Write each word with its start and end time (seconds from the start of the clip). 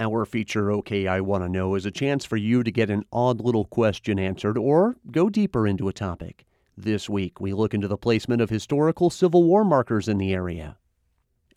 Our 0.00 0.24
feature, 0.24 0.70
OK, 0.70 1.06
I 1.06 1.20
Want 1.20 1.44
to 1.44 1.48
Know, 1.50 1.74
is 1.74 1.84
a 1.84 1.90
chance 1.90 2.24
for 2.24 2.38
you 2.38 2.62
to 2.62 2.72
get 2.72 2.88
an 2.88 3.04
odd 3.12 3.38
little 3.38 3.66
question 3.66 4.18
answered 4.18 4.56
or 4.56 4.96
go 5.10 5.28
deeper 5.28 5.66
into 5.66 5.88
a 5.88 5.92
topic. 5.92 6.46
This 6.74 7.10
week, 7.10 7.38
we 7.38 7.52
look 7.52 7.74
into 7.74 7.86
the 7.86 7.98
placement 7.98 8.40
of 8.40 8.48
historical 8.48 9.10
Civil 9.10 9.44
War 9.44 9.62
markers 9.62 10.08
in 10.08 10.16
the 10.16 10.32
area. 10.32 10.78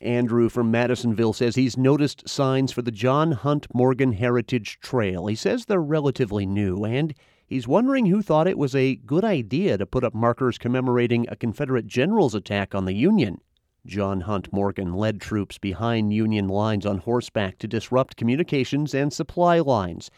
Andrew 0.01 0.49
from 0.49 0.69
Madisonville 0.69 1.31
says 1.31 1.55
he's 1.55 1.77
noticed 1.77 2.27
signs 2.27 2.73
for 2.73 2.81
the 2.81 2.91
John 2.91 3.31
Hunt 3.31 3.65
Morgan 3.73 4.11
Heritage 4.11 4.77
Trail. 4.81 5.27
He 5.27 5.35
says 5.35 5.63
they're 5.63 5.81
relatively 5.81 6.45
new, 6.45 6.83
and 6.83 7.13
he's 7.47 7.65
wondering 7.65 8.07
who 8.07 8.21
thought 8.21 8.49
it 8.49 8.57
was 8.57 8.75
a 8.75 8.95
good 8.95 9.23
idea 9.23 9.77
to 9.77 9.85
put 9.85 10.03
up 10.03 10.13
markers 10.13 10.57
commemorating 10.57 11.25
a 11.29 11.37
Confederate 11.37 11.87
general's 11.87 12.35
attack 12.35 12.75
on 12.75 12.83
the 12.83 12.93
Union. 12.93 13.39
John 13.85 14.21
Hunt 14.21 14.51
Morgan 14.53 14.93
led 14.93 15.19
troops 15.19 15.57
behind 15.57 16.13
Union 16.13 16.47
lines 16.47 16.85
on 16.85 16.99
horseback 16.99 17.57
to 17.59 17.67
disrupt 17.67 18.15
communications 18.15 18.93
and 18.93 19.11
supply 19.11 19.59
lines. 19.59 20.09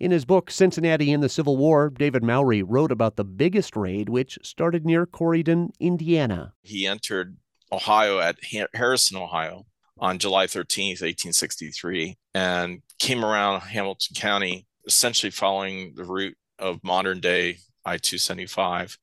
In 0.00 0.10
his 0.10 0.24
book, 0.24 0.50
Cincinnati 0.50 1.12
in 1.12 1.20
the 1.20 1.28
Civil 1.28 1.56
War, 1.56 1.90
David 1.90 2.24
Mowery 2.24 2.62
wrote 2.62 2.90
about 2.90 3.16
the 3.16 3.24
biggest 3.24 3.76
raid, 3.76 4.08
which 4.08 4.38
started 4.42 4.86
near 4.86 5.06
Corydon, 5.06 5.70
Indiana. 5.78 6.54
He 6.62 6.86
entered 6.86 7.36
Ohio 7.70 8.18
at 8.18 8.38
Harrison, 8.74 9.18
Ohio 9.18 9.66
on 9.98 10.18
July 10.18 10.46
13th, 10.46 11.02
1863, 11.02 12.16
and 12.34 12.82
came 12.98 13.24
around 13.24 13.60
Hamilton 13.60 14.16
County, 14.16 14.66
essentially 14.86 15.30
following 15.30 15.94
the 15.94 16.04
route 16.04 16.36
of 16.58 16.82
modern 16.82 17.20
day 17.20 17.58
I 17.84 17.98
275, 17.98 18.98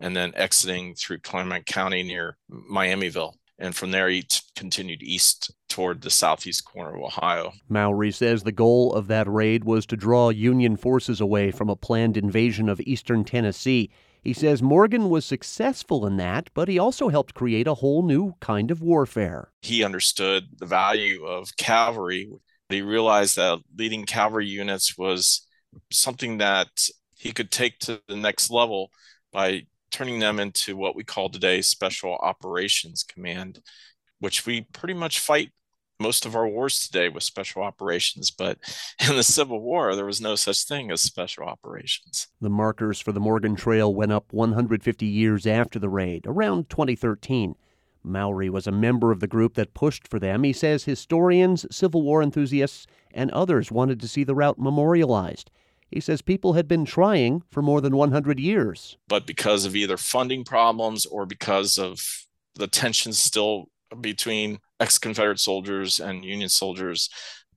and 0.00 0.16
then 0.16 0.32
exiting 0.36 0.94
through 0.94 1.18
Clermont 1.18 1.66
County 1.66 2.02
near 2.02 2.38
Miamiville 2.50 3.34
and 3.58 3.74
from 3.74 3.90
there 3.90 4.08
he 4.08 4.22
t- 4.22 4.40
continued 4.54 5.02
east 5.02 5.52
toward 5.68 6.00
the 6.00 6.10
southeast 6.10 6.64
corner 6.64 6.96
of 6.96 7.02
Ohio. 7.02 7.52
Mowery 7.68 8.12
says 8.12 8.42
the 8.42 8.52
goal 8.52 8.92
of 8.92 9.08
that 9.08 9.28
raid 9.28 9.64
was 9.64 9.86
to 9.86 9.96
draw 9.96 10.30
Union 10.30 10.76
forces 10.76 11.20
away 11.20 11.50
from 11.50 11.68
a 11.68 11.76
planned 11.76 12.16
invasion 12.16 12.68
of 12.68 12.80
eastern 12.80 13.24
Tennessee. 13.24 13.90
He 14.22 14.32
says 14.32 14.62
Morgan 14.62 15.08
was 15.08 15.24
successful 15.24 16.06
in 16.06 16.16
that, 16.16 16.50
but 16.54 16.68
he 16.68 16.78
also 16.78 17.08
helped 17.08 17.34
create 17.34 17.66
a 17.66 17.74
whole 17.74 18.02
new 18.02 18.34
kind 18.40 18.70
of 18.70 18.82
warfare. 18.82 19.52
He 19.62 19.84
understood 19.84 20.44
the 20.58 20.66
value 20.66 21.24
of 21.24 21.56
cavalry. 21.56 22.30
He 22.68 22.82
realized 22.82 23.36
that 23.36 23.60
leading 23.76 24.04
cavalry 24.04 24.46
units 24.46 24.98
was 24.98 25.46
something 25.90 26.38
that 26.38 26.68
he 27.16 27.32
could 27.32 27.50
take 27.50 27.78
to 27.80 28.00
the 28.08 28.16
next 28.16 28.50
level 28.50 28.90
by 29.32 29.66
turning 29.90 30.18
them 30.18 30.38
into 30.38 30.76
what 30.76 30.94
we 30.96 31.04
call 31.04 31.28
today 31.28 31.60
Special 31.60 32.14
Operations 32.14 33.02
Command, 33.02 33.60
which 34.20 34.46
we 34.46 34.62
pretty 34.72 34.94
much 34.94 35.20
fight 35.20 35.50
most 36.00 36.26
of 36.26 36.36
our 36.36 36.46
wars 36.46 36.86
today 36.86 37.08
with 37.08 37.22
special 37.22 37.62
operations, 37.62 38.30
but 38.30 38.58
in 39.08 39.16
the 39.16 39.22
Civil 39.22 39.60
War, 39.60 39.94
there 39.94 40.04
was 40.04 40.20
no 40.20 40.34
such 40.34 40.64
thing 40.64 40.90
as 40.90 41.00
special 41.00 41.44
operations. 41.44 42.28
The 42.40 42.50
markers 42.50 43.00
for 43.00 43.12
the 43.12 43.20
Morgan 43.20 43.56
Trail 43.56 43.92
went 43.92 44.12
up 44.12 44.32
150 44.32 45.06
years 45.06 45.46
after 45.46 45.78
the 45.78 45.88
raid, 45.88 46.24
around 46.26 46.70
2013. 46.70 47.54
Mowery 48.04 48.48
was 48.48 48.66
a 48.66 48.72
member 48.72 49.10
of 49.10 49.20
the 49.20 49.26
group 49.26 49.54
that 49.54 49.74
pushed 49.74 50.06
for 50.06 50.18
them. 50.18 50.44
He 50.44 50.52
says 50.52 50.84
historians, 50.84 51.66
Civil 51.70 52.02
War 52.02 52.22
enthusiasts, 52.22 52.86
and 53.12 53.30
others 53.32 53.72
wanted 53.72 54.00
to 54.00 54.08
see 54.08 54.24
the 54.24 54.34
route 54.34 54.58
memorialized. 54.58 55.50
He 55.90 56.00
says 56.00 56.20
people 56.20 56.52
had 56.52 56.68
been 56.68 56.84
trying 56.84 57.42
for 57.50 57.62
more 57.62 57.80
than 57.80 57.96
100 57.96 58.38
years. 58.38 58.98
But 59.08 59.26
because 59.26 59.64
of 59.64 59.74
either 59.74 59.96
funding 59.96 60.44
problems 60.44 61.06
or 61.06 61.24
because 61.26 61.78
of 61.78 62.02
the 62.54 62.66
tensions 62.66 63.18
still 63.18 63.66
between 64.00 64.58
ex 64.80 64.98
Confederate 64.98 65.40
soldiers 65.40 65.98
and 65.98 66.24
Union 66.24 66.48
soldiers, 66.48 67.08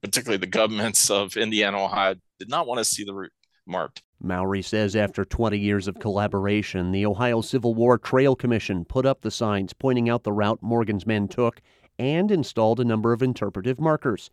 particularly 0.01 0.37
the 0.37 0.47
governments 0.47 1.09
of 1.09 1.35
Indiana, 1.35 1.83
Ohio, 1.83 2.15
did 2.39 2.49
not 2.49 2.67
want 2.67 2.79
to 2.79 2.85
see 2.85 3.03
the 3.03 3.13
route 3.13 3.33
marked. 3.65 4.01
Mowery 4.23 4.61
says 4.61 4.95
after 4.95 5.25
20 5.25 5.57
years 5.57 5.87
of 5.87 5.99
collaboration, 5.99 6.91
the 6.91 7.05
Ohio 7.05 7.41
Civil 7.41 7.73
War 7.73 7.97
Trail 7.97 8.35
Commission 8.35 8.85
put 8.85 9.05
up 9.05 9.21
the 9.21 9.31
signs 9.31 9.73
pointing 9.73 10.09
out 10.09 10.23
the 10.23 10.31
route 10.31 10.59
Morgan's 10.61 11.07
men 11.07 11.27
took 11.27 11.59
and 11.97 12.31
installed 12.31 12.79
a 12.79 12.85
number 12.85 13.13
of 13.13 13.23
interpretive 13.23 13.79
markers. 13.79 14.29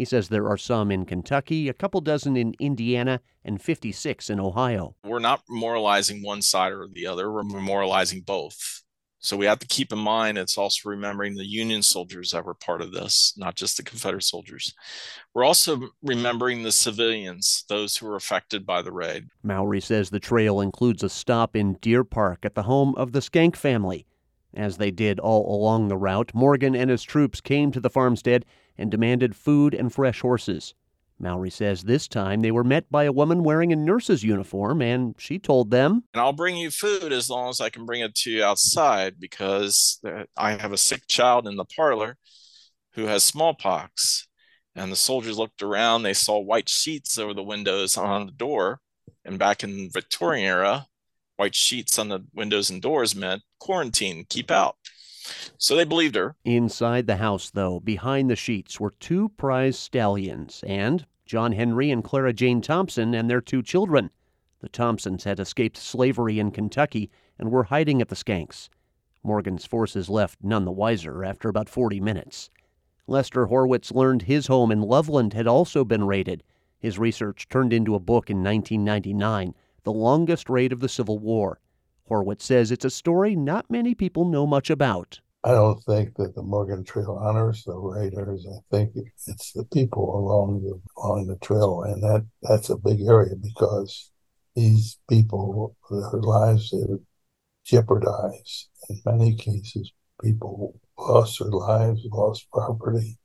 He 0.00 0.06
says 0.06 0.30
there 0.30 0.48
are 0.48 0.56
some 0.56 0.90
in 0.90 1.04
Kentucky, 1.04 1.68
a 1.68 1.74
couple 1.74 2.00
dozen 2.00 2.34
in 2.34 2.54
Indiana, 2.58 3.20
and 3.44 3.60
56 3.60 4.30
in 4.30 4.40
Ohio. 4.40 4.96
We're 5.04 5.18
not 5.18 5.42
memorializing 5.46 6.24
one 6.24 6.40
side 6.40 6.72
or 6.72 6.88
the 6.90 7.06
other, 7.06 7.30
we're 7.30 7.42
memorializing 7.42 8.24
both. 8.24 8.82
So 9.18 9.36
we 9.36 9.44
have 9.44 9.58
to 9.58 9.66
keep 9.66 9.92
in 9.92 9.98
mind 9.98 10.38
it's 10.38 10.56
also 10.56 10.88
remembering 10.88 11.34
the 11.34 11.44
Union 11.44 11.82
soldiers 11.82 12.30
that 12.30 12.46
were 12.46 12.54
part 12.54 12.80
of 12.80 12.92
this, 12.92 13.34
not 13.36 13.56
just 13.56 13.76
the 13.76 13.82
Confederate 13.82 14.22
soldiers. 14.22 14.72
We're 15.34 15.44
also 15.44 15.90
remembering 16.02 16.62
the 16.62 16.72
civilians, 16.72 17.66
those 17.68 17.98
who 17.98 18.06
were 18.06 18.16
affected 18.16 18.64
by 18.64 18.80
the 18.80 18.92
raid. 18.92 19.28
Mowery 19.42 19.82
says 19.82 20.08
the 20.08 20.18
trail 20.18 20.62
includes 20.62 21.02
a 21.02 21.10
stop 21.10 21.54
in 21.54 21.74
Deer 21.82 22.04
Park 22.04 22.46
at 22.46 22.54
the 22.54 22.62
home 22.62 22.94
of 22.96 23.12
the 23.12 23.20
Schenck 23.20 23.54
family. 23.54 24.06
As 24.54 24.78
they 24.78 24.90
did 24.90 25.20
all 25.20 25.54
along 25.54 25.88
the 25.88 25.96
route, 25.98 26.32
Morgan 26.34 26.74
and 26.74 26.90
his 26.90 27.02
troops 27.02 27.40
came 27.40 27.70
to 27.70 27.80
the 27.80 27.90
farmstead 27.90 28.44
and 28.80 28.90
demanded 28.90 29.36
food 29.36 29.74
and 29.74 29.92
fresh 29.92 30.20
horses. 30.20 30.74
Mowery 31.20 31.50
says 31.50 31.82
this 31.82 32.08
time 32.08 32.40
they 32.40 32.50
were 32.50 32.64
met 32.64 32.90
by 32.90 33.04
a 33.04 33.12
woman 33.12 33.44
wearing 33.44 33.72
a 33.72 33.76
nurse's 33.76 34.24
uniform, 34.24 34.80
and 34.80 35.14
she 35.18 35.38
told 35.38 35.70
them, 35.70 36.04
And 36.14 36.20
I'll 36.22 36.32
bring 36.32 36.56
you 36.56 36.70
food 36.70 37.12
as 37.12 37.28
long 37.28 37.50
as 37.50 37.60
I 37.60 37.68
can 37.68 37.84
bring 37.84 38.00
it 38.00 38.14
to 38.16 38.30
you 38.30 38.42
outside 38.42 39.20
because 39.20 40.00
uh, 40.06 40.24
I 40.36 40.52
have 40.52 40.72
a 40.72 40.78
sick 40.78 41.06
child 41.08 41.46
in 41.46 41.56
the 41.56 41.66
parlor 41.66 42.16
who 42.94 43.04
has 43.06 43.22
smallpox. 43.22 44.26
And 44.74 44.90
the 44.90 44.96
soldiers 44.96 45.36
looked 45.36 45.62
around, 45.62 46.02
they 46.02 46.14
saw 46.14 46.38
white 46.38 46.68
sheets 46.68 47.18
over 47.18 47.34
the 47.34 47.42
windows 47.42 47.96
on 47.96 48.26
the 48.26 48.32
door. 48.32 48.80
And 49.24 49.38
back 49.38 49.62
in 49.62 49.90
Victorian 49.92 50.46
era, 50.46 50.86
white 51.36 51.54
sheets 51.54 51.98
on 51.98 52.08
the 52.08 52.20
windows 52.34 52.70
and 52.70 52.80
doors 52.80 53.14
meant 53.14 53.42
quarantine, 53.58 54.24
keep 54.28 54.50
out. 54.50 54.76
So 55.62 55.76
they 55.76 55.84
believed 55.84 56.14
her. 56.14 56.36
Inside 56.42 57.06
the 57.06 57.18
house, 57.18 57.50
though, 57.50 57.80
behind 57.80 58.30
the 58.30 58.34
sheets, 58.34 58.80
were 58.80 58.94
two 58.98 59.28
prize 59.28 59.78
stallions 59.78 60.64
and 60.66 61.04
John 61.26 61.52
Henry 61.52 61.90
and 61.90 62.02
Clara 62.02 62.32
Jane 62.32 62.62
Thompson 62.62 63.12
and 63.12 63.28
their 63.28 63.42
two 63.42 63.62
children. 63.62 64.10
The 64.60 64.70
Thompsons 64.70 65.24
had 65.24 65.38
escaped 65.38 65.76
slavery 65.76 66.38
in 66.38 66.50
Kentucky 66.50 67.10
and 67.38 67.50
were 67.50 67.64
hiding 67.64 68.00
at 68.00 68.08
the 68.08 68.16
Schencks. 68.16 68.70
Morgan's 69.22 69.66
forces 69.66 70.08
left 70.08 70.38
none 70.42 70.64
the 70.64 70.72
wiser 70.72 71.22
after 71.22 71.50
about 71.50 71.68
40 71.68 72.00
minutes. 72.00 72.48
Lester 73.06 73.48
Horwitz 73.48 73.92
learned 73.92 74.22
his 74.22 74.46
home 74.46 74.72
in 74.72 74.80
Loveland 74.80 75.34
had 75.34 75.46
also 75.46 75.84
been 75.84 76.04
raided. 76.04 76.42
His 76.78 76.98
research 76.98 77.50
turned 77.50 77.74
into 77.74 77.94
a 77.94 78.00
book 78.00 78.30
in 78.30 78.42
1999, 78.42 79.54
The 79.84 79.92
Longest 79.92 80.48
Raid 80.48 80.72
of 80.72 80.80
the 80.80 80.88
Civil 80.88 81.18
War. 81.18 81.60
Horwitz 82.08 82.44
says 82.44 82.70
it's 82.70 82.86
a 82.86 82.90
story 82.90 83.36
not 83.36 83.70
many 83.70 83.94
people 83.94 84.24
know 84.24 84.46
much 84.46 84.70
about. 84.70 85.20
I 85.42 85.52
don't 85.52 85.82
think 85.84 86.16
that 86.16 86.34
the 86.34 86.42
Morgan 86.42 86.84
Trail 86.84 87.18
honors 87.20 87.64
the 87.64 87.74
raiders. 87.74 88.46
I 88.46 88.58
think 88.70 88.92
it's 89.26 89.52
the 89.52 89.64
people 89.64 90.18
along 90.18 90.62
the 90.62 90.80
along 91.00 91.28
the 91.28 91.36
trail, 91.36 91.82
and 91.82 92.02
that 92.02 92.26
that's 92.42 92.68
a 92.68 92.76
big 92.76 93.00
area 93.00 93.34
because 93.36 94.10
these 94.54 94.98
people, 95.08 95.76
their 95.90 96.20
lives 96.20 96.72
are 96.74 96.98
jeopardized. 97.64 98.68
In 98.90 99.00
many 99.06 99.34
cases, 99.34 99.92
people 100.22 100.78
lost 100.98 101.38
their 101.38 101.48
lives, 101.48 102.02
lost 102.12 102.50
property, 102.52 103.18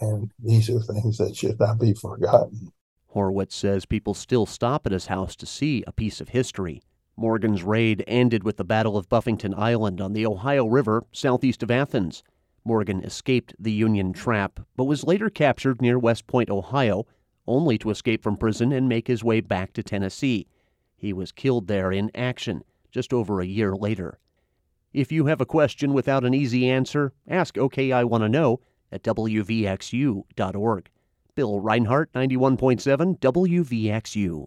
and 0.00 0.32
these 0.42 0.68
are 0.70 0.80
things 0.80 1.18
that 1.18 1.36
should 1.36 1.60
not 1.60 1.78
be 1.78 1.94
forgotten. 1.94 2.72
Horwitz 3.14 3.52
says 3.52 3.86
people 3.86 4.14
still 4.14 4.46
stop 4.46 4.86
at 4.86 4.92
his 4.92 5.06
house 5.06 5.36
to 5.36 5.46
see 5.46 5.84
a 5.86 5.92
piece 5.92 6.20
of 6.20 6.30
history. 6.30 6.82
Morgan's 7.20 7.62
raid 7.62 8.02
ended 8.06 8.44
with 8.44 8.56
the 8.56 8.64
Battle 8.64 8.96
of 8.96 9.10
Buffington 9.10 9.52
Island 9.54 10.00
on 10.00 10.14
the 10.14 10.24
Ohio 10.24 10.64
River 10.64 11.04
southeast 11.12 11.62
of 11.62 11.70
Athens. 11.70 12.22
Morgan 12.64 13.04
escaped 13.04 13.54
the 13.58 13.70
Union 13.70 14.14
trap, 14.14 14.58
but 14.74 14.84
was 14.84 15.04
later 15.04 15.28
captured 15.28 15.82
near 15.82 15.98
West 15.98 16.26
Point, 16.26 16.48
Ohio, 16.48 17.06
only 17.46 17.76
to 17.76 17.90
escape 17.90 18.22
from 18.22 18.38
prison 18.38 18.72
and 18.72 18.88
make 18.88 19.06
his 19.06 19.22
way 19.22 19.42
back 19.42 19.74
to 19.74 19.82
Tennessee. 19.82 20.46
He 20.96 21.12
was 21.12 21.30
killed 21.30 21.66
there 21.66 21.92
in 21.92 22.10
action 22.14 22.64
just 22.90 23.12
over 23.12 23.42
a 23.42 23.46
year 23.46 23.76
later. 23.76 24.18
If 24.94 25.12
you 25.12 25.26
have 25.26 25.42
a 25.42 25.46
question 25.46 25.92
without 25.92 26.24
an 26.24 26.32
easy 26.32 26.70
answer, 26.70 27.12
ask 27.28 27.58
OK 27.58 27.92
I 27.92 28.02
Want 28.02 28.24
to 28.24 28.30
Know 28.30 28.60
at 28.90 29.02
WVXU.org. 29.02 30.90
Bill 31.34 31.60
Rinehart, 31.60 32.06
91.7 32.14 33.18
WVXU. 33.18 34.46